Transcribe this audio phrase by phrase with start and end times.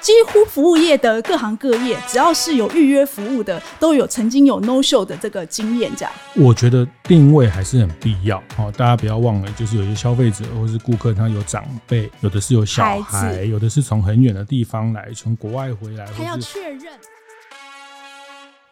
[0.00, 5.92] 几乎服务业的各行各业，只要是有预约服务的，都有曾经有 no show 的这个经验。
[5.94, 8.38] 这样，我觉得定位还是很必要。
[8.56, 16.84] 哦，大家不要忘了，就是有些消费者或是顾客，他有长辈，有的是有小孩，有的是从很远的地方来，从国外回来，他要确认。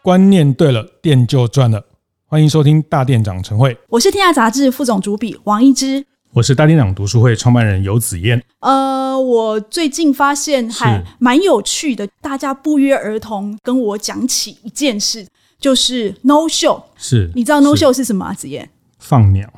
[0.00, 1.84] 观念对了，店就赚了。
[2.24, 6.06] 欢迎收听大店长晨会，我是天下杂志副总主笔王一之。
[6.34, 8.40] 我是大店长读书会创办人游子彦。
[8.60, 15.26] 呃，我最近发现还蛮有趣的，大家不约而同跟我讲起一件事，
[15.58, 16.82] 就是 no show。
[16.96, 18.34] 是，你知道 no show 是什么啊？
[18.34, 18.68] 子彦？
[18.98, 19.50] 放鸟。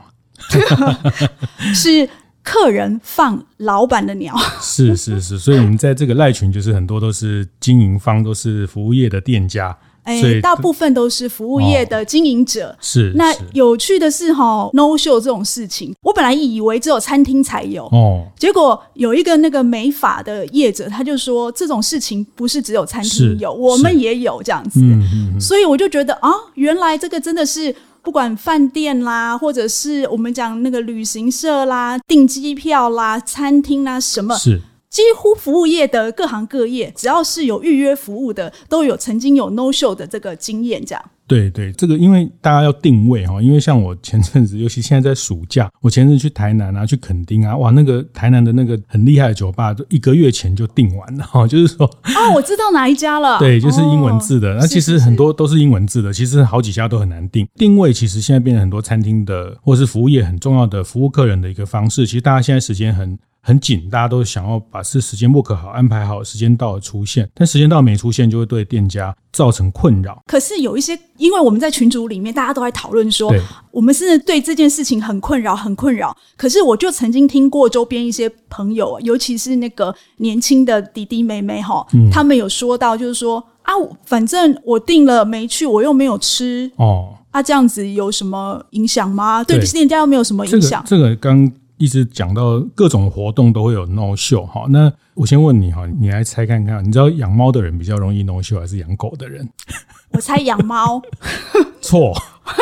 [1.74, 2.08] 是
[2.42, 4.34] 客人放老板的鸟。
[4.62, 9.76] 是是是，所以我们在这个赖群，就是很多都是经营方，都是服务业的店家。
[10.04, 12.68] 哎，大部分都是服务业的经营者。
[12.70, 18.24] 哦、是，那有趣的是哈，no show 这种事情，我本来以为只有餐厅才有哦。
[18.38, 24.80] 结果有一个那个美发的业者，他就说这种事情不是只有餐厅有，我们也有这样子。
[24.80, 25.40] 嗯嗯嗯。
[25.40, 34.60] 所以我就觉得啊，原来这个真的是不管饭店啦，或者是我们讲那个旅行社啦、订机票啦、餐厅啦什么是。
[34.90, 40.84] 几乎服务业的各行各业，只要是有预约服务的，都有曾经有 no show 的这个经验。
[40.84, 57.46] 这样，对对，这个因为大家要定位哈，因为像我前阵子，尤其现在在暑假，我前阵子去台南啊，去垦丁啊，哇，那个台南的那个很厉害的酒吧，都一个月前就订完了哈， 就是说，哦，我知道哪一家了， 对，就是英文字的，那、哦、其实很多都是英文字的，其实好几家都很难订。
[57.54, 62.04] 定位其实现在变成很多餐厅的或是服务业很重要的服务客人的一个方式。
[62.04, 63.16] 其实大家现在时间很。
[63.42, 70.22] 很紧，大家都想要把是时间 book 好，安排好，时间到了出现，但时间到没出现，就会对店家造成困扰。
[70.26, 73.32] 可是有一些，因为我们在群组里面，大家都在讨论说，
[73.70, 76.14] 我们是对这件事情很困扰，很困扰。
[76.36, 83.72] 可是我就曾经听过周边一些朋友，尤其是那个年轻的弟弟妹妹哈，嗯、他们有说到，就是说啊，
[84.04, 89.42] 反正我订了没去，我又没有吃哦，啊，这样子有什么影响吗？
[89.42, 90.84] 对店家又没有什么影响。
[90.86, 91.46] 这个刚。
[91.46, 99.48] 这个一直讲到各种活动都会有 no show 哈，那我先问你哈，你来猜看看，你知道养猫的人比较容易 no show 还是养狗的人？
[100.12, 101.00] 我猜养猫。
[101.80, 102.12] 错，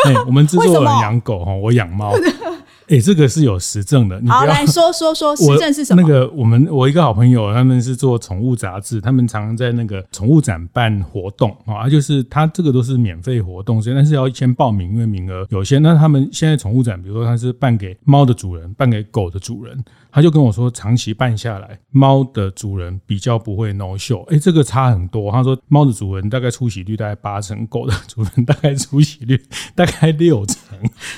[0.06, 2.12] 哎，我们制作人养狗哈，我养猫。
[2.88, 4.18] 哎、欸，这个是有实证的。
[4.20, 6.00] 你好，来说说说 实证是什么？
[6.00, 15.82] 那个我们我一个好朋友，他们是做宠物杂志，他们常常在那个宠物展办活动啊，就是他这个都是免费活动，所以但是要先报名，因为名额有限。
[15.82, 19.84] 那他们现在宠物展，比如说他是办给猫的主人，办给狗的主人。
[20.10, 25.30] 他就跟我说，长期办下来，猫的主人比较不会 no show，哎，这个差很多。
[25.30, 29.40] 他说，猫的主人大概出席率大概八成，狗的主人大概出席率
[29.76, 30.56] 大概六成。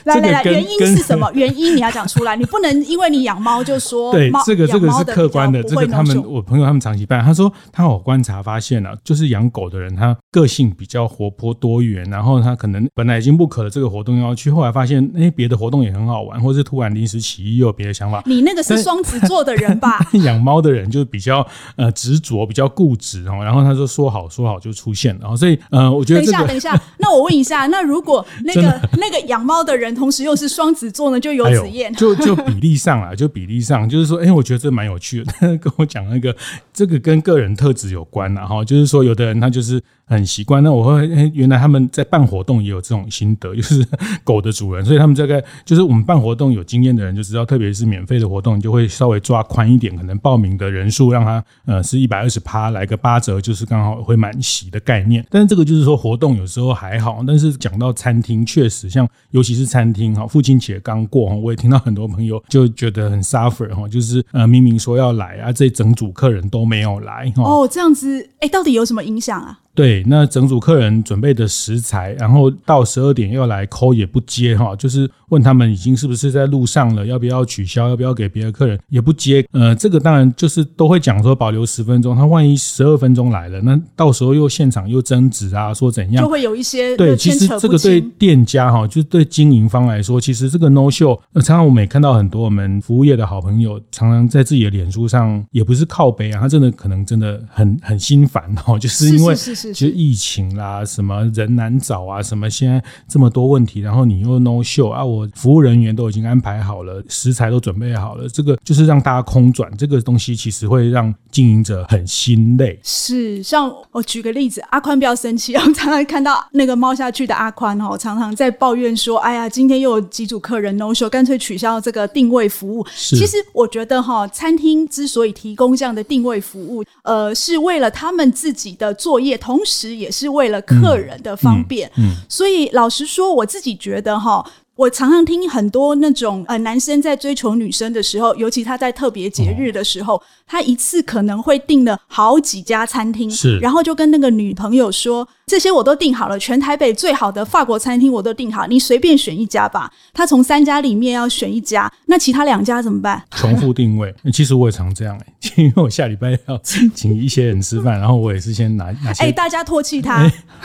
[0.04, 1.30] 来来来，原因是什么？
[1.34, 5.62] 原因你要讲出来，你不能因为你养猫就说对这个这个是客观的。
[5.62, 18.22] 这个他们我朋友他们长期办，他说他有观察发现了，就是养狗的人他个性比较活泼多元，然后他可能本来已经不可了这个活动要去，后来发现哎别的活动也很好玩，或是突然临时起意又有别的想法。
[18.26, 18.80] 你那个是。
[18.80, 21.46] 双子座的人吧， 养猫的人就比较
[21.76, 23.44] 呃执着，比较固执哦。
[23.44, 28.62] 然后他说说好说好就出现了，然后所以呃，我觉得、这个、等一下等一下，那我问一下，那如果那个
[28.96, 31.49] 那个养猫的人同时又是双子座呢，就有
[31.96, 35.32] 就就比例上啊，就比例上就是说，哎、欸，我觉得这蛮有趣的。
[35.58, 36.34] 跟我讲那个
[36.72, 39.82] 这个跟个人特质有关然后就是说有的人他就是。
[40.10, 43.86] 很习惯，那我会，原来他们在办活动也有这种心得， 就是
[44.24, 55.24] 狗的主人，所以他们这个就是我们办活动有经验的人就知道，特别是免费的活动，你就会稍微抓宽一点，可能报名的人数让他呃是一百二十趴，来个八折，就是刚好会满席的概念。
[55.30, 69.58] 但是这个就是说活动有时候还好，但是讲到餐厅，确实像尤其是餐厅哈，父亲节刚过哈，我也听到很多朋友就觉得很 suffer 哈，就是呃明明说要来啊，这整组客人都没有来哦，这样子哎，到底有什么影响啊？
[69.74, 79.46] 对，那整组客人准备的食材，然后到十二点要来 call 也不接哈，就是问他们已经是不是在路上了，要不要取消，要不要给别的客人也不接。
[79.52, 87.16] 呃，这个当然就是都会讲说保留十分钟，他万一十二分钟来了，那到时候又现场又争执啊，说怎样，就会有一些对。
[87.16, 99.34] 其实这个对店家哈，就是对经营方来说，其实这个 no show，常常我们也看到很多我们服务业的好朋友，常常在自己的脸书上也不是靠背啊，他真的可能真的很很心烦哈，就是因为。
[99.34, 112.78] 是是是是，就疫情啦，什么人难找啊，什么现在这么多问题，然后你又 no show 啊，我服务人员都已经安排好了，食材都准备好了，这个就是让大家空转，这个东西其实会让经营者很心累。
[112.82, 122.86] 是，像我举个例子，阿宽不要生气，我常常看到那个猫下去的阿宽哦，常常在抱怨说，哎呀，今天又有几组客人 no show，干脆取消这个定位服务。
[122.94, 131.90] 是其实我觉得哈，餐厅之所以提供这样的定位服务，呃，是为了他们自己的作业，同时也是为了客人的方便。
[131.96, 134.48] 嗯，嗯，嗯，所以老实说，我自己觉得哈。
[134.80, 149.92] 我常常听很多那种呃男生在追求女生的时候，尤其他在特别节日的时候，哦、他一次可能会订了好几家餐厅，是，然后就跟那个女朋友说，这些我都订好了，全台北最好的法国餐厅我都订好，你随便选一家吧。
[150.14, 153.22] 他从三家里面要选一家，那其他两家怎么办？
[153.32, 154.14] 重复定位。
[154.32, 160.22] 其实我也常这样哎、欸，因为我下礼拜要请一些人吃饭，然后我也是先拿 哪些，哎、欸，大家唾弃他，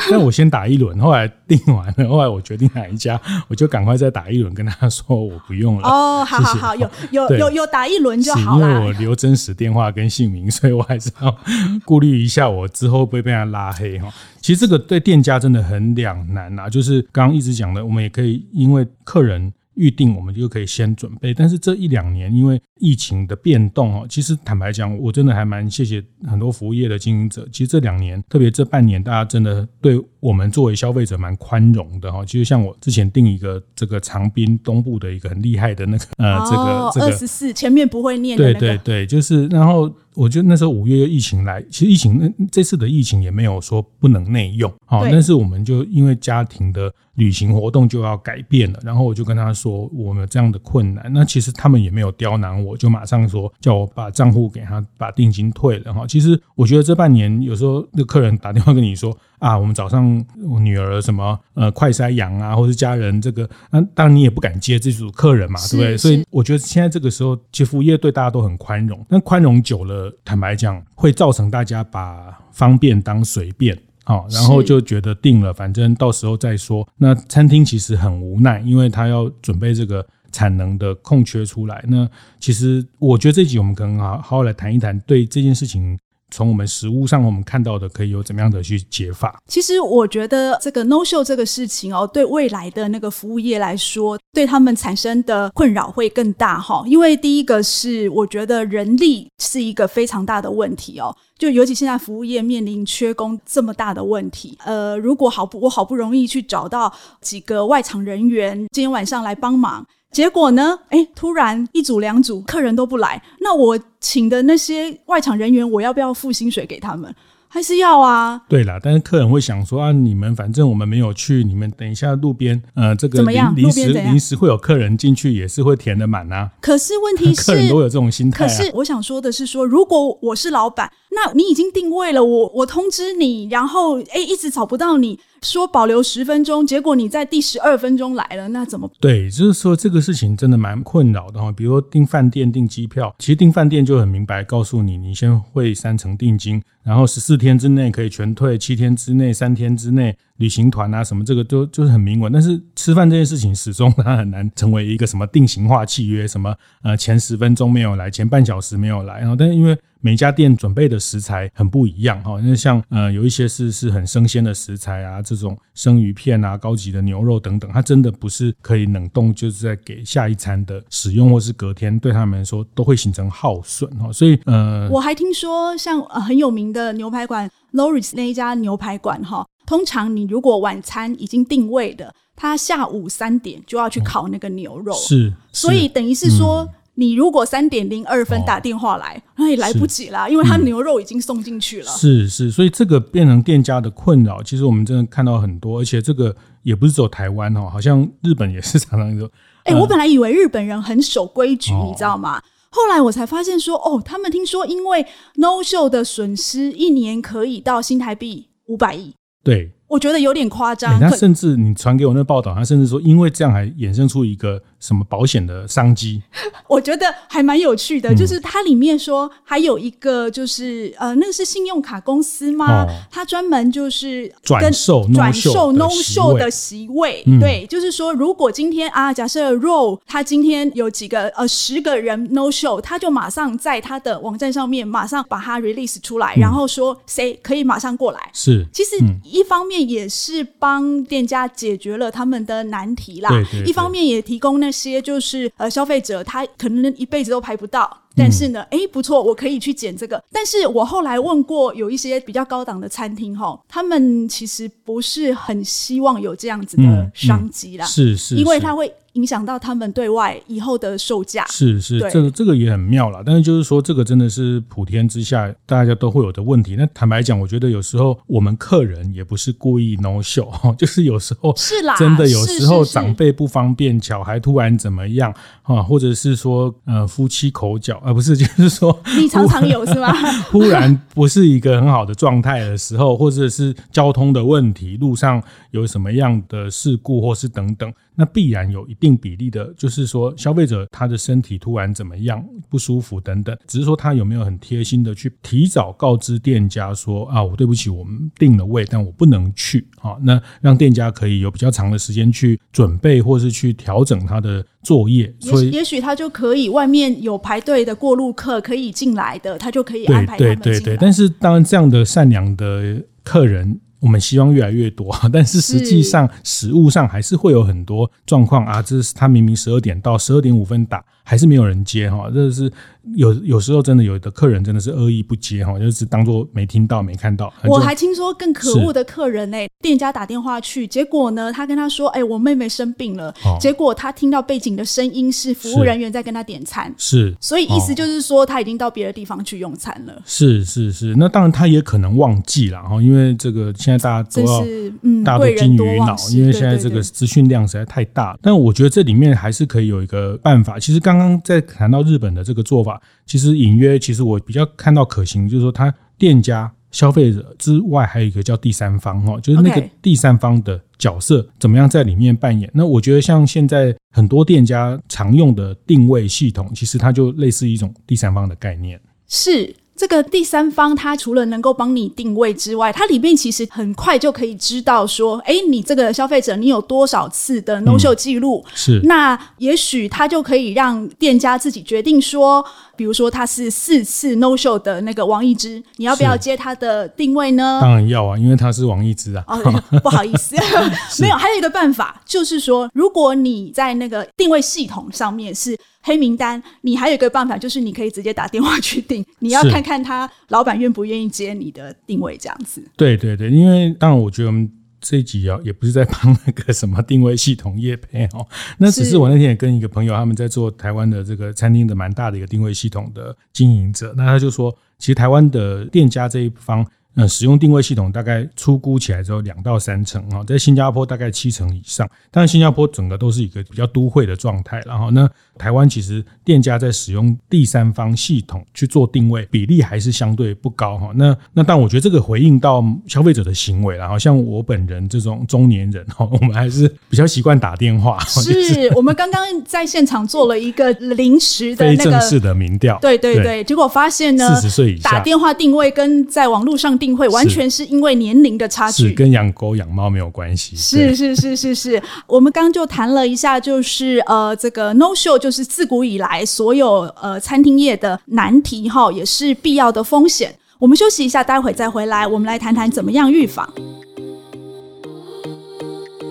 [0.10, 3.20] 那、 欸、我先打一轮，后来订完了，后来我决定哪一家，
[3.50, 4.05] 我就赶快再。
[4.06, 5.88] 再打一轮，跟他说我不用了。
[5.88, 8.68] 哦，好好好，有有有有打一轮就好了。
[8.68, 11.36] 因为我留真实电话跟姓名，所以我还是要
[11.84, 14.14] 顾虑一下，我之后会不会被他拉黑哈。
[14.40, 19.52] 其实这个对店家真的很两难啊，就是刚刚一直讲的，我们也可以因为客人。
[19.76, 27.48] 预定我们就可以先准备，但是这一两年因为疫情的变动哦，其实坦白讲，我真的还蛮谢谢很多服务业的经营者。
[27.52, 32.26] 其实这两年，特别这半年，大家真的对我们作为消费者蛮宽容的哈。
[32.26, 39.94] 其实像我之前订一个这个长滨东部的一个很厉害的那个呃这个这个二十四前面不会念的对对对，就是然后。
[40.16, 56.06] 我觉得那时候五月疫情来，其实疫情那这次的疫情也没有说不能内用，好，但是我们就因为家庭的旅行活动就要改变了，然后我就跟他说我们有这样的困难，那其实他们也没有刁难我，就马上说叫我把账户给他把定金退了哈。
[56.08, 59.16] 其实我觉得这半年有时候那客人打电话跟你说。
[59.40, 65.98] 啊，我们早上我女儿什么呃快筛阳啊，或是家人这个，那当然你也不敢接这组客人嘛，对不对？
[65.98, 76.88] 所以我觉得现在这个时候，其实服务业对大家都很宽容，但宽容久了，坦白讲，会造成大家把方便当随便啊，然后就觉得定了，反正到时候再说。
[76.98, 81.84] 那餐厅其实很无奈，因为他要准备这个产能的空缺出来。
[81.88, 82.08] 那
[82.40, 85.98] 其实我觉得这集我们可能好好来谈一谈对这件事情。
[86.36, 89.40] 从我们实物上，我们看到的可以有怎么样的去解法？
[89.48, 96.84] 其实我觉得这个 no show 这个事情哦，对未来的那个服务业来说，对他们产生的困扰会更大哈。
[96.88, 101.16] 因为第一个是，我觉得人力是一个非常大的问题哦。
[101.38, 106.92] 就尤其现在服务业面临缺工这么大的问题，呃，如果好不我好不容易去找到
[107.22, 109.86] 几个外场人员，今天晚上来帮忙。
[110.16, 110.80] 结果呢？
[110.88, 117.14] 哎，突然一组两组客人都不来，那我请的那些外场人员，我要不要付薪水给他们？
[117.50, 118.42] 还是要啊？
[118.48, 123.54] 对啦，但是客人会想说啊，你们反正我们没有去，你们等一下路边呃这个临怎么样？
[123.58, 126.50] 临时临时会有客人进去，也是会填的满啊。
[126.62, 128.48] 可是问题 是，客人都有这种心态啊。
[128.48, 135.20] 可是我想说的是说，如果我是老板，那你已经定位了，我我通知你，然后哎一直找不到你。
[135.42, 138.90] 说保留十分钟，结果你在第十二分钟来了，那怎么？
[139.00, 141.52] 对，就是说这个事情真的蛮困扰的哈。
[141.52, 150.18] 比如说订饭店、订机票，其实订饭店就很明白告诉你，你先汇三成定金，然后十四天之内可以全退，七天之内、三天之内。
[150.38, 179.48] 旅行团啊，什么这个都就是很明文，但是吃饭这件事情始终它很难成为一个什么定型化契约，什么呃前十分钟没有来，前半小时没有来，然后但是因为每家店准备的食材很不一样哈，那像呃有一些是是很生鲜的食材啊，这种生鱼片啊、高级的牛肉等等，它真的不是可以冷冻，就是在给下一餐的使用，或是隔天对他们来说都会形成耗损哈，所以呃我还听说像呃很有名的牛排馆 Loris 那一家牛排馆哈。
[179.66, 191.92] 通常你如果晚餐已经定位的，他下午三点就要去烤那个牛肉，是，所以等于是说，嗯、你如果三点零二分打电话来，那、哦、也来不及啦，因为他牛肉已经送进去了。
[191.92, 199.30] 是是，所以这个变成店家的困扰，其实我们真的看到很多，而且这个也不是只有台湾哦，好像日本也是常常说。
[199.64, 202.42] 哎、欸，我本来以为日本人很守规矩，哦、你知道吗？
[202.70, 205.06] 后来我才发现说，哦，他们听说因为
[205.36, 209.14] no show 的损失，一年可以到新台币五百亿。
[209.46, 211.00] 对，我觉得有点夸张。
[211.00, 216.22] 他甚至你传给我那个报道，他甚至说，因为这样还衍生出一个什么保险的商机？
[216.68, 222.84] 我觉得还蛮有趣的，嗯、就是它里面说还有一个就是呃，那个是信用卡公司吗？
[222.84, 227.24] 哦、它专门就是转售转售 no show 的席位。
[227.26, 238.30] 嗯、对，就是说如果今天啊，假设 Roll 他今天有几个呃十个人 no show，他就马上在他的网站上面马上把它 release 出来，嗯、然后说谁可以马上过来。
[238.34, 248.05] 是，其实一方面也是帮店家解决了他们的难题啦，对对对，一方面也提供那些就是呃消费者他可能一辈子都排不到。
[248.16, 250.24] 但是呢，哎、嗯，不错，我可以去捡这个。
[250.32, 258.92] 但是我后来问过有一些比较高档的餐厅哈，他们其实不是很希望有这样子的商机啦，嗯嗯、是是，是，因为它会。
[259.16, 263.24] 影响到他们对外以后的售价是是，对这个这个也很妙啦。
[263.26, 266.76] 但是就是说，这个真的是普天之下大家都会有的问题。
[266.76, 280.14] 那坦白讲，我觉得有时候我们客人也不是故意 no show， 就是有时候是啦，真的有时候长辈不方便，小孩突然怎么样啊，或者是说呃夫妻口角啊，不是 就是说你常常有是吗？
[280.52, 287.92] 忽然不是一个很好的状态的时候，或者是交通的问题，路上有什么样的事故，或是等等。
[288.16, 300.16] 那必然有一定比例的，就是说消费者他的身体突然怎么样不舒服等等，只是说他有没有很贴心的去提早告知店家说啊，我对不起，我们订了位，但我不能去啊。
[300.22, 305.34] 那让店家可以有比较长的时间去准备，或是去调整他的作业。
[305.40, 310.56] 所以也许他就可以外面有排队的过路客可以进来的，他就可以安排他们进来。
[310.56, 313.80] 对对对对，但是当然这样的善良的客人。
[314.06, 318.80] 我们希望越来越多， 但是实际上实物上还是会有很多状况啊。
[318.80, 322.72] 这是他明明十二点到十二点五分打，还是没有人接哈，这是。
[323.14, 327.54] 有有时候真的有的客人真的是恶意不接哈，就是当做没听到没看到。
[327.66, 333.30] 我还听说更可恶的客人呢、欸，店家打电话去，结果呢，他跟他说：“哎、欸，我妹妹生病了。
[333.46, 340.22] 哦”结果他听到背景的声音是服务人员在跟他点餐，是，所以意思就是说他已经到别的地方去用餐了。
[340.26, 344.66] 是是是，那当然他也可能忘记了哈，因为这个现在大家都要，
[345.04, 348.36] 嗯，大家都金鱼脑，因为现在这个资讯量实在太大。
[348.42, 350.80] 但我觉得这里面还是可以有一个办法。
[350.80, 352.95] 其实刚刚在谈到日本的这个做法。
[353.26, 362.70] 其实隐约，其实我比较看到可行，就是说，他店家、消费者之外，还有一个叫第三方哦，就是那个第三方的角色怎么样在里面扮演。
[362.74, 369.00] 那我觉得，像现在很多店家常用的定位系统，其实它就类似一种第三方的概念。
[369.28, 369.76] 是。
[369.96, 378.62] 这个第三方，它除了能够帮你定位之外，它里面其实很快就可以知道说，哎，你这个消费者你有多少次的 no show 记录？
[378.66, 379.02] 嗯、是。
[379.06, 387.80] 那也许它就可以让店家自己决定说，比如说他是四次 no show 的那个王一之，你要不要接他的定位呢？
[387.82, 389.44] 当然要啊，因为他是王一之啊。
[389.48, 390.56] 哦，不好意思，
[391.22, 395.78] 没有，还有一个办法，就是说，如果你在那个定位系统上面是。
[396.08, 402.80] 黑名单，你还有一个办法，就是你可以直接打电话去订，你要看看他老板愿不愿意接你的定位这样子。
[402.96, 404.70] 对对对，因为当然我觉得我们
[405.08, 408.48] 这一集啊，也不是在帮那个什么定位系统业配哦，
[408.80, 416.84] 那只是我那天也跟一个朋友，他们在做台湾的这个餐厅的蛮大的一个定位系统的经营者，那他就说，其实台湾的店家这一方。
[417.16, 422.06] 嗯，使用定位系统大概初估起来之后两到三成啊，在新加坡大概七成以上。
[422.30, 431.12] 当然，新加坡整个都是一个比较都会的状态，然后呢，台湾其实店家在使用第三方系统去做定位比例还是相对不高哈。
[431.16, 438.20] 那那但我觉得这个回应到消费者的行为，然后像我本人这种中年人哈，我们还是比较习惯打电话。
[438.26, 447.05] 是 我们刚刚在现场做了一个临时的那个非正式的民调，对对对，结果发现呢，四十岁以下打电话定位跟在网络上定。
[447.06, 450.76] 定会完全是因为年龄的差距，是跟养狗养猫没有关系。
[450.76, 460.56] 是是是是是，我们刚刚就谈了一下，就是呃，这个 no show 就是自古以来所有呃餐厅业的难题哈，也是必要的风险。
[460.80, 463.72] 我们休息一下，待会再回来，我们来谈谈怎么样预防。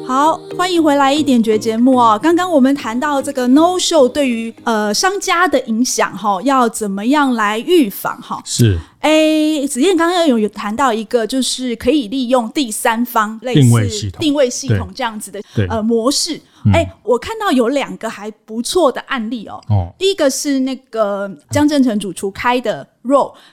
[0.06, 2.20] 好，欢迎回来一点绝节目哦。
[2.22, 8.40] 刚刚我们谈到这个 no show 对于呃商家的影响哈，要怎么样来预防哈？
[8.44, 8.78] 是。
[9.00, 16.38] 哎，子燕刚刚有有谈到一个，就是可以利用第三方类似定位系统，定位系统这样子的呃模式。
[16.72, 19.60] 哎、嗯，我看到有两个还不错的案例哦。
[19.68, 22.86] 哦，第一个是那个江振成主厨开的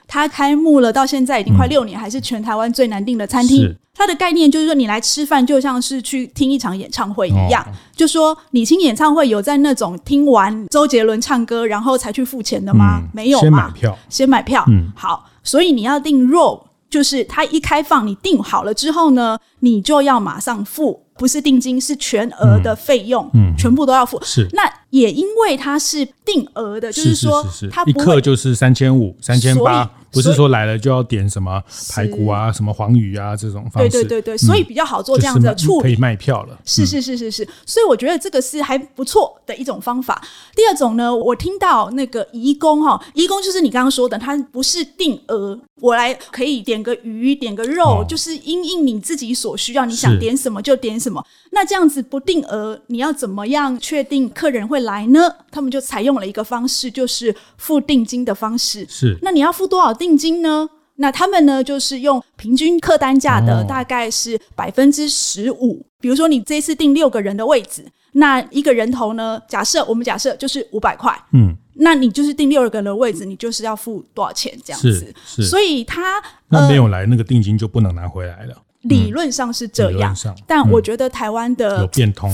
[0.06, 3.74] 他开幕了，到现在已经快六年，嗯、还是全台湾最难订的餐厅。
[3.94, 7.62] 它的概念就是说，你来吃饭就像是去听一场演唱会一样。
[7.62, 13.00] 哦、就说你听演唱会有在那种听完周杰伦唱歌然后才去付钱的吗？
[13.02, 13.42] 嗯、没有嘛？
[13.42, 14.64] 先买票，先买票。
[14.68, 15.28] 嗯，好。
[15.44, 24.20] 所以你要订 Roll，就是它一开放，你订好了之后呢，你就要马上付，不是定金，是全额的费用，嗯，嗯，全部都要付。
[24.24, 24.44] 是。
[24.54, 33.88] 那也因为它是定额的，就是说它一克就是三千五、三千八，不是说来了就要点什么排骨啊、什么黄鱼啊这种方式。
[33.88, 36.58] 对对对对，所以比较好做这样子的处理，可以卖票了。
[36.64, 40.20] 是是是是是，所以我觉得这个是还不错的一种方法。
[40.56, 51.11] 第二种呢，我听到那个移工哈，移工就是你刚刚说的，它不是定额，我来可以点个鱼、点个肉，就是因应你自己所需要，你想点什么就点什么。
[51.50, 55.20] 那这样子不定额，你要怎么样确定客人会来呢？
[55.50, 58.86] 他们就采用了一个方式，就是付定金的方式。
[58.88, 60.68] 是，那你要付多少定金呢？
[60.96, 65.84] 那他们呢，就是用平均客单价的大概是百分之十五。
[66.00, 69.40] 比如说，你这次订六个人的位置，那一个人头呢？
[69.48, 71.18] 假设我们假设就是五百块。
[71.32, 74.56] 嗯，那你就是订六个人的位置，你就是要付多少钱？
[74.64, 74.92] 这样子。
[75.24, 75.48] 是，是。
[75.48, 78.54] 所以他那没有来，那个定金就不能拿回来了。
[78.82, 80.14] 理论上是这样，
[80.46, 81.88] 但我觉得台湾的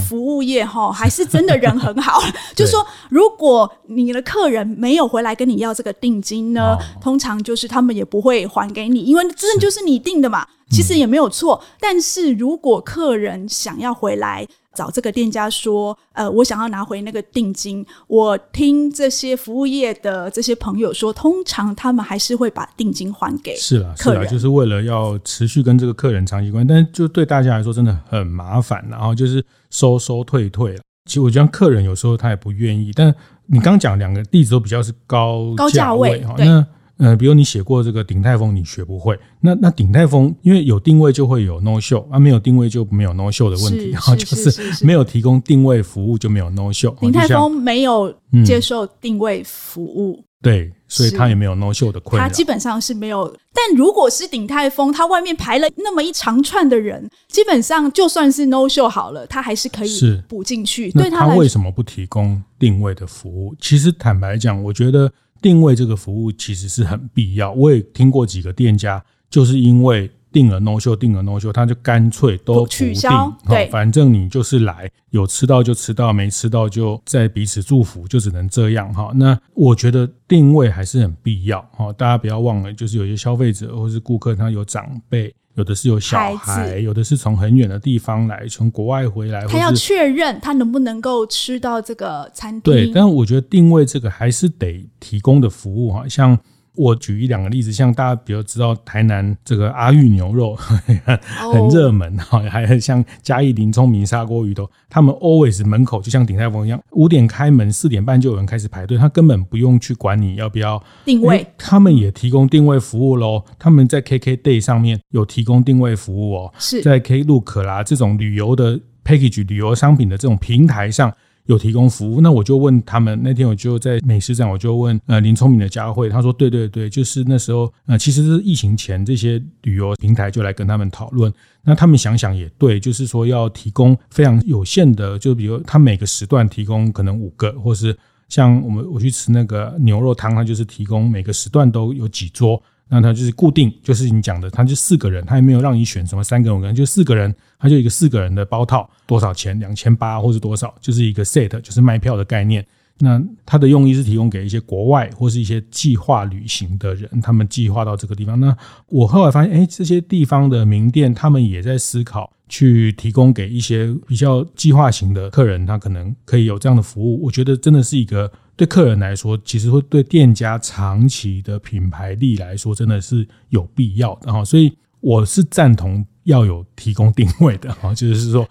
[0.08, 2.20] 服务业哈还是真的人很好。
[2.56, 10.46] 就是说，如果你的客人没有回来跟你要这个定金呢，通常就是他们也不会还给你，因为真的就是你定的嘛。
[10.70, 11.58] 其实也没有错。
[11.80, 14.46] 但是如果客人想要回来，
[14.78, 17.84] 找这个店家说，呃，我想要拿回那个定金。
[18.06, 26.68] 我听这些服务业的这些朋友说，通常他们还是会把定金还给是啦，是啦，就是为了要持续跟这个客人长期关系。
[26.68, 30.78] 但是就对大家来说真的很麻烦，然后就是收收退退。
[31.06, 32.92] 其实我觉得客人有时候他也不愿意。
[32.94, 33.12] 但
[33.46, 36.64] 你刚讲两个例子都比较是高高价位哈，那。
[36.98, 39.16] 呃，比如你写过这个鼎泰丰，你学不会。
[39.40, 46.92] 那那鼎泰丰，因为有定位就会有 no show，啊，没有定位就没有 no show 的问题，然后就是没有提供定位服务就没有 no show。
[46.98, 48.12] 鼎泰丰没有
[48.44, 52.26] 接受定位服务，嗯，对，所以他也没有 no show 的困扰。
[52.26, 53.32] 他基本上是没有。
[53.54, 60.90] 但如果是鼎泰丰，他外面排了那么一长串的人，基本上就算是 no show 好了，他还是可以补进去。
[60.90, 63.54] 对他，他为什么不提供定位的服务？
[63.60, 65.08] 其实坦白讲，我觉得。
[65.40, 67.52] 定位这个服务其实是很必要。
[67.52, 73.34] 我也听过几个店家，就是因为定了 no show，订了 no show，他就干脆都不取消。
[73.48, 79.10] 对，反正你就是来，有吃到就吃到，没吃到就在彼此祝福，就只能这样哈。
[79.14, 81.92] 那我觉得定位还是很必要哈。
[81.94, 85.34] 大家不要忘了，就是有些消费者或是顾客，他有长辈。
[85.58, 92.60] 有的是有小孩，孩有的是从很远的地方来，从国外回来，他要确认他能不能够吃到这个餐厅。
[92.60, 96.38] 对，但我觉得定位这个还是得提供的服务哈，像。
[96.78, 113.44] 我举一两个例子，像大家比如知道台南这个阿裕牛肉 很热门哈， 还像嘉义林聪明砂锅鱼头，他们 always 门口就像鼎泰丰一样，五点开门，四点半就有人开始排队，他根本不用去管你要不要定位，他们也提供定位服务喽。
[113.58, 121.12] 他们在 KKday 上面有提供定位服务哦，是在 Klook 啦这种旅游的 package 旅游商品的这种平台上。
[121.48, 123.18] 有提供服务，那我就问他们。
[123.22, 131.32] 那天我就在美食展，我就问呃林聪明的佳慧，他说对对对，就是那时候呃其实是疫情前，这些旅游平台就来跟他们讨论。
[131.64, 137.96] 那他们想想也对，就是说要提供非常有限的，就比如他每个时段提供可能五个，或是
[138.28, 142.62] 像我们我去吃那个牛肉汤，他就是提供每个时段都有几桌。
[142.90, 149.58] 那他就是固定，就是你讲的，他就四个人，他也没有让你选什么三个人、五个人，就四个人，他就一个四个人的包套，多少钱？
[149.60, 150.74] 两千八或是多少？
[150.80, 152.64] 就是一个 set，就是卖票的概念。
[153.00, 158.40] 那他的用意是提供给一些国外或是一些计划旅行的人，他们计划到这个地方。
[158.40, 158.56] 那
[158.88, 167.22] 我后来发现，哎，这些地方的名店，他们也在思考去提供给一些比较计划型的客人，他可能可以有这样的服务。
[167.22, 168.32] 我觉得真的是一个。
[168.58, 174.44] 对客人来说，其实会对店家长期的品牌力来说，真的是有必要的哈。
[174.44, 178.44] 所以我是赞同要有提供定位的哈，就是说，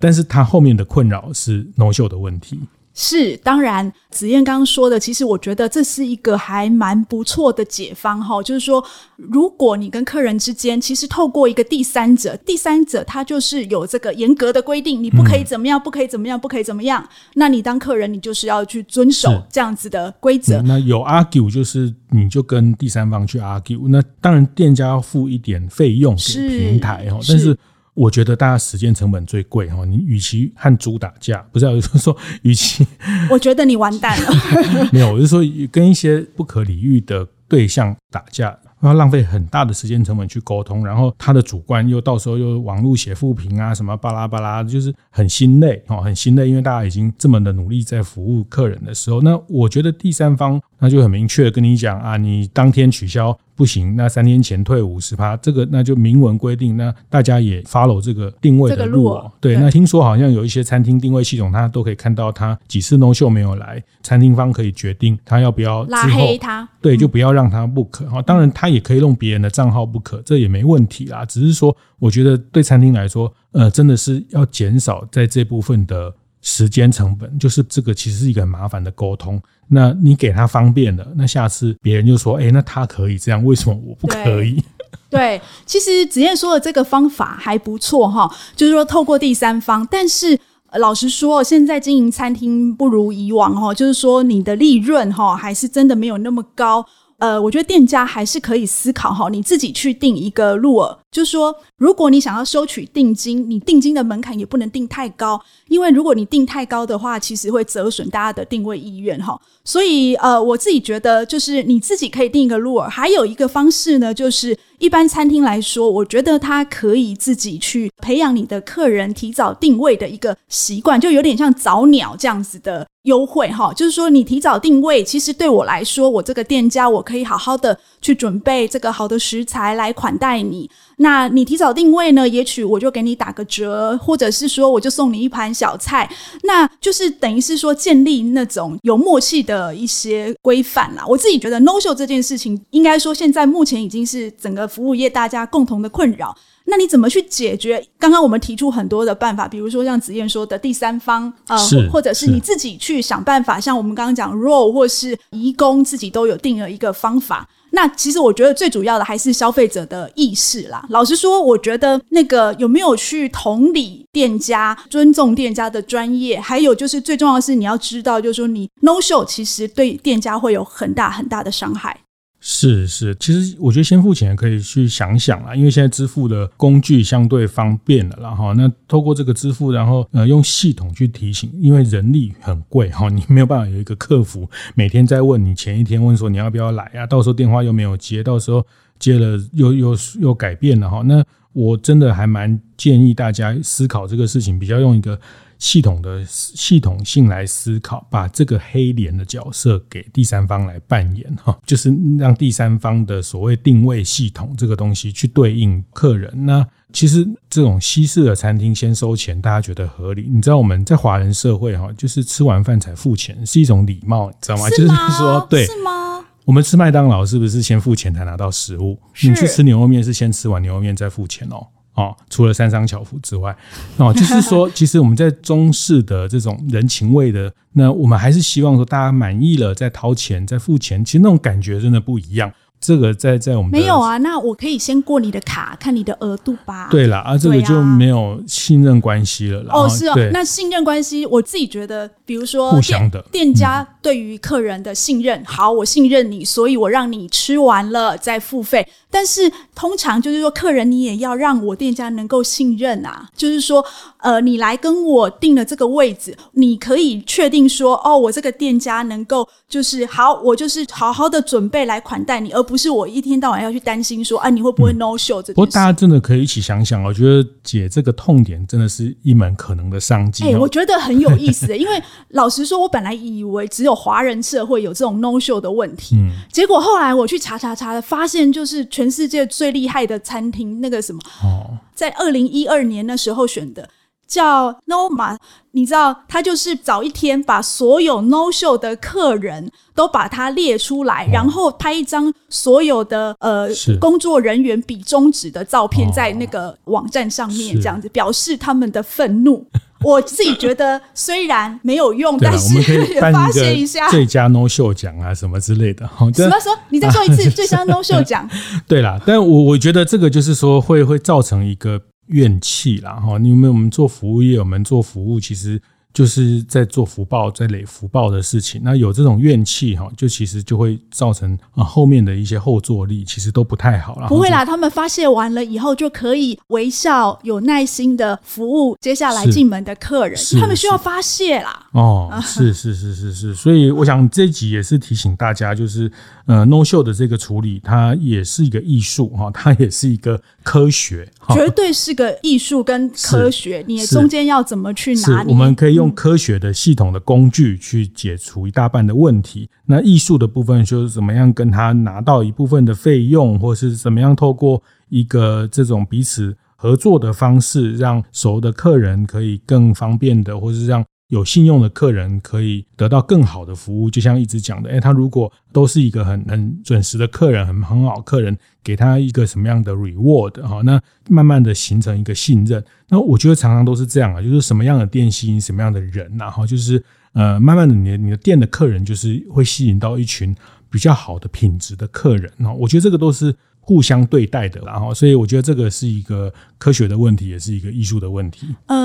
[0.00, 2.58] 但是他后面的困扰是 no show 的问题。
[2.94, 8.42] 是，当然，紫燕刚刚说的，其实我觉得这是一个还蛮不错的解方哈。
[8.42, 8.84] 就是说，
[9.16, 17.02] 如果你跟客人之间，其实透过一个第三者，第三者他就是有这个严格的规定，你不可以怎么样，不可以怎么样，不可以怎么样。
[17.34, 20.60] 那你当客人，你就是要去遵守这样子的规则。
[20.60, 27.56] 那有 argue 就是你就跟第三方去 argue，那当然店家要付一点费用给平台哈，但是。
[27.94, 32.86] 我觉得大家时间成本最贵哈，你与其和猪打架，不是有人 说，与其，
[33.30, 34.30] 我觉得你完蛋了。
[34.92, 38.58] 没有，我是说跟一些不可理喻的对象打架。
[38.82, 46.48] 要浪费很大的时间成本去沟通，然后他的主观又到时候又网络写负评啊，什么巴拉巴拉，就是很心累哦，很心累。
[46.48, 59.30] 因为大家已经这么的努力在服务客人的时候，那我觉得第三方那就很明确跟你讲啊，你当天取消不不行，那三天前退五十趴，这个那就明文规定，那大家也 follow 这个定位的路哦。
[59.40, 66.68] 对，那听说好像有一些餐厅定位系统，它都可以看到他几次 no show 没有来，餐厅方可以决定他要不要拉黑他。
[66.80, 68.20] 对，就不要让他 book 哈。
[68.22, 71.24] 当然，他也可以用别人的账号 book，这也没问题啦。
[71.24, 76.12] 只是说，我觉得对餐厅来说，呃，真的是要减少在这部分的。
[76.42, 79.40] 时间成本就是这个，其实是一个很麻烦的沟通。
[79.68, 84.62] 那你给他方便了，那下次别人就说：“哎，那他可以这样，为什么我不可以？”
[85.08, 89.86] 对，其实子燕说的这个方法还不错哈，就是说透过第三方。
[89.90, 90.38] 但是
[90.78, 96.84] 老实说，现在经营餐厅不如以往哈，就是说你的利润哈还是真的没有那么高。
[97.18, 109.38] 呃，我觉得店家还是可以思考哈，你自己去定一个路额，就是说，如果你想要收取定金，你定金的门槛也不能定太高，因为如果你定太高的话，其实会折损大家的定位意愿哈。
[109.62, 122.86] 所以，呃，我自己觉得就是你自己可以定一个路额，还有一个方式呢，就是一般餐厅来说，我觉得它可以自己去培养你的客人提早定位的一个习惯，就有点像早鸟这样子的。
[123.02, 130.70] 优惠哈，就是说你提早定位，其实对我来说，我这个店家我可以好好的去准备这个好的食材来款待你。
[131.02, 136.08] 那你提早定位呢，也许我就给你打个折，或者是说我就送你一盘小菜，
[136.44, 141.04] 那就是等于是说建立那种有默契的一些规范啦。
[141.06, 146.34] 我自己觉得 no show 这件事情，应该说现在目前已经是整个服务业大家共同的困扰。
[146.64, 147.84] 那你怎么去解决？
[147.98, 151.58] 刚刚我们提出很多的办法，比如说像子燕说的第三方，呃，
[151.90, 157.48] 或者是你自己去想办法，像我们刚刚讲 roll 或是移工自己都有定了一个方法。
[157.72, 160.84] 那其实我觉得最主要的还是消费者的意识啦。
[160.90, 171.98] 老实说，我觉得那个有没有去同理店家、尊重店家的专业，还有就是最重要的是你要知道，就是说你 no show 其实对店家会有很大很大的伤害。
[172.44, 188.66] 是是，其实我觉得先付钱可以去想想啦，因为现在支付的工具相对方便了，然后那透过这个支付，然后呃用系统去提醒，因为人力很贵哈， 你没有办法有一个客服每天在问你，前一天问说你要不要来啊，到时候电话又没有接，到时候
[188.98, 195.16] 接了又又又改变了哈，那我真的还蛮建议大家思考这个事情，比较用一个。
[195.62, 206.32] 系统的系统性来思考，把这个黑脸的角色给第三方来扮演哈，就是让第三方的所谓定位系统这个东西去对应客人。
[206.44, 210.28] 那其实这种西式的餐厅先收钱，大家觉得合理。
[210.28, 214.68] 你知道我们在华人社会哈，就是吃完饭才付钱是一种礼貌，你知道吗？
[214.70, 216.24] 就是说，对，是吗？
[216.44, 218.98] 我们吃麦当劳是不是先付钱才拿到食物？
[219.22, 221.68] 你去吃牛肉面是先吃完牛肉面再付钱哦。
[221.94, 223.54] 哦，除了三商巧福之外，
[223.98, 232.52] 哦，就是说， 其实我们在中式的这种人情味的，那我们还是希望说，大家满意了再掏钱再付钱，其实那种感觉真的不一样。
[232.82, 236.88] 这个在在我们没有啊，那我可以先过你的卡，看你的额度吧。
[236.90, 239.72] 对啦，啊，这个就没有信任关系了啦。
[239.72, 248.84] 哦，是哦，那信任关系，我自己觉得，比如说互相的店家对于客人的信任，好，我信任你，所以我让你吃完了再付费。
[249.08, 253.84] 但是通常就是说，客人你也要让我店家能够信任啊，就是说，
[254.16, 262.71] 呃，你来跟我定了这个位置，你可以确定说，哦，我这个店家能够就是好，我就是好好的准备来款待你，而不。
[262.72, 270.42] 不是我一天到晚要去担心说，啊，你会不会 no show 这、嗯、不过大家真的可以一起想想，我觉得解这个痛点真的是一门可能的商机。
[270.44, 283.86] 哎、欸，我觉得很有意思， 因为老实说，我本来以为只有华人社会有这种 no show 的问题，嗯，结果后来我去查查查，发现就是全世界最厉害的餐厅那个什么，哦，在二零一二年那时候选的。
[284.32, 285.36] 叫 Noma，
[285.72, 293.68] 你知道，他就是早一天把所有 No Show 的客人都把它列出来，然后拍一张所有的呃
[294.00, 299.66] 工作人员比中指的照片在那个网站上面，这样子表示他们的愤怒。
[300.02, 302.74] 我自己觉得虽然没有用，但是
[303.12, 306.08] 也 发泄一下最佳 No Show 奖啊什么之类的。
[306.34, 306.76] 什么时候？
[306.88, 308.48] 你再说一次最佳 No Show 奖？
[308.88, 312.00] 对啦，但我我觉得这个就是说会会造成一个。
[312.26, 313.38] 怨气啦，哈！
[313.38, 313.72] 你有没有？
[313.72, 315.80] 我们做服务业，我们做服务，其实。
[316.14, 318.78] 就是在做福报，在累福报的事情。
[318.84, 324.28] 那有这种怨气哈，就其实就会造成啊后面的一些后坐力，其实都不太好了。
[324.28, 330.38] 不会啦，他们发泄完了以后就可以微笑、有耐心的服务接下来进门的客人。
[330.60, 331.86] 他们需要发泄啦。
[331.92, 336.12] 哦，是是是是是，所以我想这一集也是提醒大家，就是
[336.44, 343.82] 呃，no show 的这个处理，它也是一个艺术哈，它也是一个科学，绝对是个艺术跟科学。
[343.88, 345.50] 你中间要怎么去拿捏？
[345.50, 346.02] 我们可以用。
[346.02, 349.70] 用科学的系统的工具去解除一大半的问题。
[349.86, 361.04] 那艺术的部分就是怎么样跟他拿到一部分的费用，或是怎么样透过一个这种彼此合作的方式，让熟的客人可以更方便的，或是让。
[361.32, 372.84] 有信用的客人可以得到更好的服务，就像一直讲的，哎，他如果都是一个很很准时的客人，很很好客人，给他一个什么样的 reward 哈，那慢慢的形成一个信任。
[373.08, 380.54] 那我觉得常常都是这样啊，就是什么样的店吸引什么样的人，然后就是呃，慢慢的你的你的店的客人就是会吸引到一群
[380.90, 383.54] 比较好的品质的客人，那我觉得这个都是。
[383.84, 388.68] 互相对待的，然后，所以我觉得这个是一个科学的问题，也是一个艺术的问题。
[388.86, 388.96] 呃，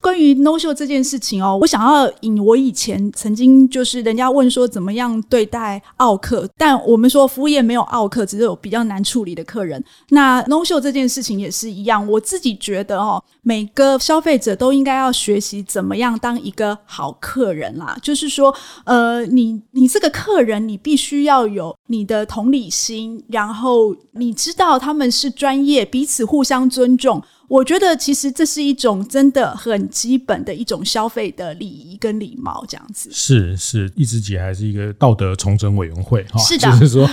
[0.00, 9.82] 关于 no show 这件事情哦，我想要引我以前曾经就是人家问说怎么样对待奥客，但我们说服务业没有奥客，只是有比较难处理的客人。
[10.10, 17.96] 那 no show 这件事情也是一样，我自己觉得哦，每个消费者都应该要学习怎么样当一个好客人啦。
[18.02, 23.94] 就是说，呃，你你这个客人，你必须要有你的同理心，然后。
[24.18, 27.22] 你知道他们是专业，彼此互相尊重。
[27.48, 33.08] 我觉得其实这是一种真的很基本的一种消费的礼仪跟礼貌，这样子。
[33.12, 37.06] 是是，一直姐还是一个道德重整委员会哈，是的，就是说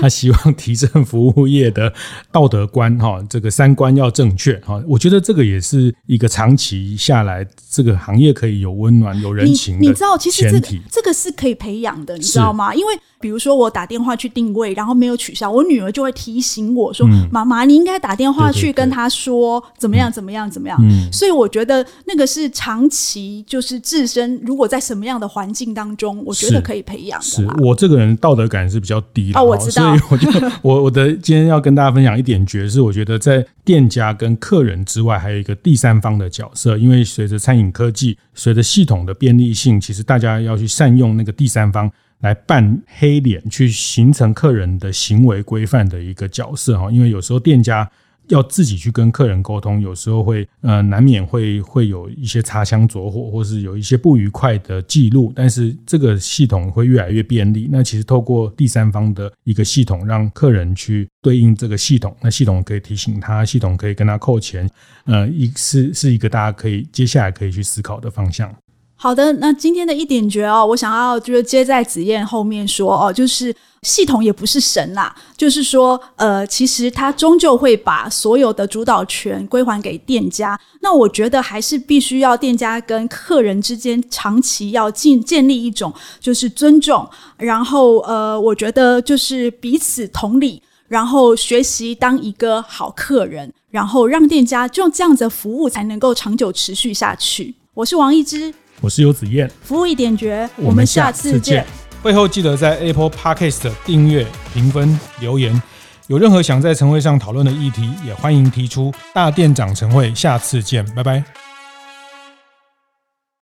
[0.00, 1.92] 他希望提升服务业的
[2.30, 4.82] 道德观哈，这个三观要正确哈。
[4.86, 9.80] 我觉得这个也是一个长期下来这个行业可以有温暖、有人情的。
[9.80, 12.74] 你，你知道，其实这个这个是可以培养的，你知道吗？
[12.74, 20.10] 因为比如说我打电话去定位，然后没有取消，我女儿就会提醒我说：“嗯、妈妈，你应该打电话去跟他说。”怎么样？
[20.10, 20.50] 怎么样？
[20.50, 20.78] 怎么样？
[20.82, 27.24] 嗯，所以我觉得那个是长期，就是自身如果在什么样的环境当中，我觉得可以培养的。
[27.24, 29.96] 是我这个人道德感是比较低的哦，我知道。
[29.96, 36.76] 所以我就我我的今天要跟大家分享一点诀，是我觉得在店家跟客人之外，还有一个第三方的角色。
[36.76, 46.90] 因为随着餐饮科技，随着系统的便利性，其实大家要去善用那个第三方来扮黑脸，去形成客人的行为规范的一个角色哈。
[46.90, 47.88] 因为有时候店家。
[48.28, 55.32] 要自己去跟客人沟通，有时候会呃难免会会有一些擦枪走火，或是有一些不愉快的记录。
[55.34, 57.68] 但是这个系统会越来越便利。
[57.70, 64.68] 那其实透过第三方的一个系统，让客人去对应这个系统，那系统可以提醒他，系统可以跟他扣钱。
[65.04, 68.54] 呃，一是是一个大家可以接下来可以去思考的方向。
[69.02, 80.56] 好的，那今天的一点诀哦，我想要就是接在子燕后面说哦，就是系统也不是神啦，就是说呃，其实它终究会把所有的主导权归还给店家。
[80.82, 87.04] 那我觉得还是必须要店家跟客人之间长期要建建立一种就是尊重，
[87.38, 97.52] 然后呃，我觉得就是彼此同理，然后学习当一个好客人，然后让店家就这样子的服务才能够长久持续下去。
[97.74, 98.54] 我是王一之。
[98.82, 101.64] 我是游子燕，服务一点绝，我们下次见。
[102.02, 105.62] 会后记得在 Apple Podcast 订阅、评分、留言。
[106.08, 108.92] 有任何想在晨会上讨论的议题，也欢迎提出。
[109.14, 111.41] 大店长晨会，下次见，拜拜。